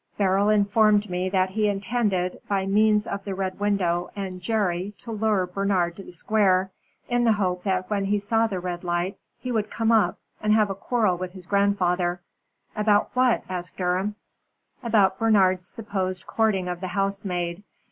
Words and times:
Beryl 0.17 0.49
informed 0.49 1.11
me 1.11 1.29
that 1.29 1.51
he 1.51 1.67
intended 1.67 2.41
by 2.47 2.65
means 2.65 3.05
of 3.05 3.23
the 3.23 3.35
Red 3.35 3.59
Window 3.59 4.09
and 4.15 4.41
Jerry 4.41 4.95
to 4.97 5.11
lure 5.11 5.45
Bernard 5.45 5.95
to 5.97 6.03
the 6.03 6.11
Square, 6.11 6.71
in 7.07 7.23
the 7.23 7.33
hope 7.33 7.61
that 7.65 7.87
when 7.87 8.05
he 8.05 8.17
saw 8.17 8.47
the 8.47 8.59
red 8.59 8.83
light 8.83 9.19
he 9.37 9.51
would 9.51 9.69
come 9.69 9.91
up 9.91 10.17
and 10.41 10.53
have 10.53 10.71
a 10.71 10.73
quarrel 10.73 11.19
with 11.19 11.33
his 11.33 11.45
grandfather." 11.45 12.19
"What 12.73 13.07
about?" 13.15 13.41
asked 13.47 13.77
Durham. 13.77 14.15
"About 14.81 15.19
Bernard's 15.19 15.67
supposed 15.67 16.25
courting 16.25 16.67
of 16.67 16.81
the 16.81 16.87
housemaid. 16.87 17.61